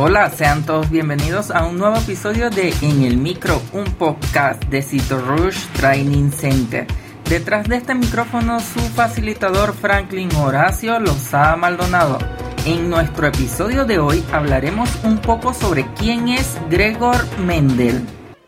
[0.00, 4.80] Hola, sean todos bienvenidos a un nuevo episodio de En el Micro, un podcast de
[4.80, 6.86] Cito Rouge Training Center.
[7.28, 12.18] Detrás de este micrófono su facilitador Franklin Horacio Lozada Maldonado.
[12.64, 18.00] En nuestro episodio de hoy hablaremos un poco sobre quién es Gregor Mendel.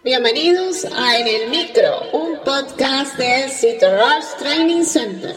[0.04, 5.34] Bienvenidos a En el Micro, un podcast de Cito Rouge Training Center.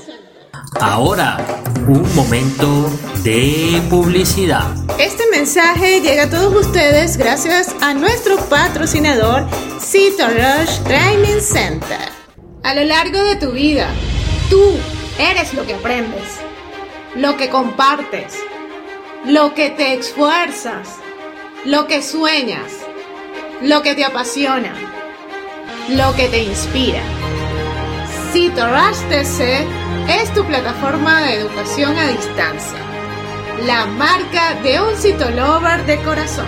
[0.79, 1.37] Ahora,
[1.87, 2.89] un momento
[3.23, 4.67] de publicidad.
[5.43, 9.45] Mensaje llega a todos ustedes gracias a nuestro patrocinador
[9.81, 11.99] Cito Rush Training Center.
[12.63, 13.89] A lo largo de tu vida,
[14.49, 14.61] tú
[15.19, 16.39] eres lo que aprendes,
[17.15, 18.39] lo que compartes,
[19.25, 20.87] lo que te esfuerzas,
[21.65, 22.71] lo que sueñas,
[23.61, 24.73] lo que te apasiona,
[25.89, 27.01] lo que te inspira.
[28.31, 29.67] Cito Rush TC
[30.07, 32.79] es tu plataforma de educación a distancia,
[33.61, 36.45] la marca de un citolover de corazón.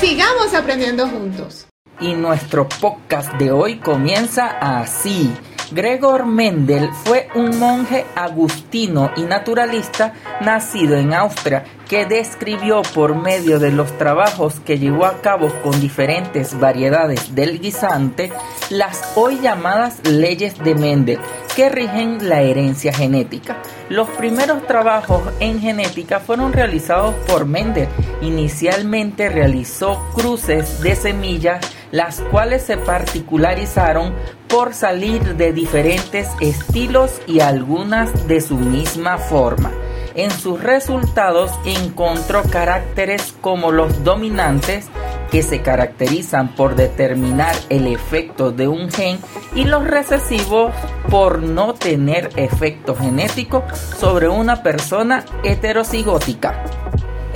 [0.00, 1.66] Sigamos aprendiendo juntos.
[2.00, 5.32] Y nuestro podcast de hoy comienza así.
[5.70, 13.58] Gregor Mendel fue un monje agustino y naturalista nacido en Austria que describió por medio
[13.58, 18.32] de los trabajos que llevó a cabo con diferentes variedades del guisante
[18.70, 21.18] las hoy llamadas leyes de Mendel
[21.56, 23.56] que rigen la herencia genética.
[23.88, 27.88] Los primeros trabajos en genética fueron realizados por Mendel.
[28.20, 34.14] Inicialmente realizó cruces de semillas las cuales se particularizaron
[34.48, 39.70] por salir de diferentes estilos y algunas de su misma forma.
[40.14, 44.86] En sus resultados encontró caracteres como los dominantes,
[45.30, 49.18] que se caracterizan por determinar el efecto de un gen,
[49.54, 50.72] y los recesivos
[51.10, 53.64] por no tener efecto genético
[53.98, 56.62] sobre una persona heterocigótica.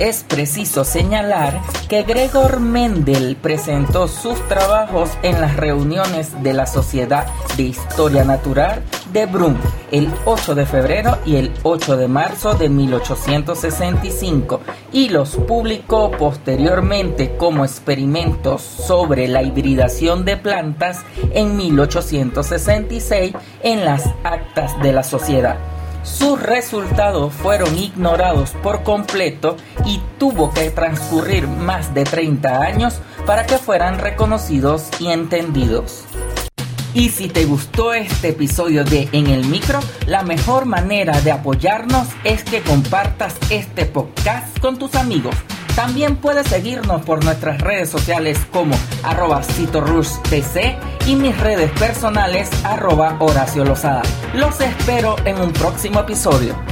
[0.01, 7.27] Es preciso señalar que Gregor Mendel presentó sus trabajos en las reuniones de la Sociedad
[7.55, 8.81] de Historia Natural
[9.13, 9.59] de Brunn
[9.91, 14.61] el 8 de febrero y el 8 de marzo de 1865
[14.91, 24.07] y los publicó posteriormente como experimentos sobre la hibridación de plantas en 1866 en las
[24.23, 25.70] actas de la sociedad.
[26.03, 33.45] Sus resultados fueron ignorados por completo y tuvo que transcurrir más de 30 años para
[33.45, 36.05] que fueran reconocidos y entendidos.
[36.93, 42.07] Y si te gustó este episodio de En el Micro, la mejor manera de apoyarnos
[42.23, 45.35] es que compartas este podcast con tus amigos.
[45.75, 50.75] También puedes seguirnos por nuestras redes sociales como arroba TC
[51.07, 54.03] y mis redes personales arroba Horacio Lozada.
[54.33, 56.70] Los espero en un próximo episodio.